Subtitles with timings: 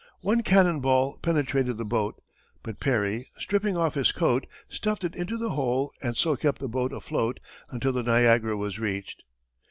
[0.21, 2.19] One cannon ball penetrated the boat,
[2.63, 6.67] but Perry, stripping off his coat, stuffed it into the hole and so kept the
[6.67, 7.39] boat afloat
[7.69, 9.23] until the Niagara was reached.